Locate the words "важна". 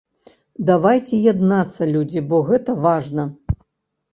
2.87-3.23